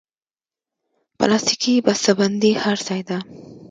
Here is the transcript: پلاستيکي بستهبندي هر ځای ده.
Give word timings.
پلاستيکي 1.17 1.73
بستهبندي 1.85 2.51
هر 2.63 2.77
ځای 2.87 3.01
ده. 3.09 3.17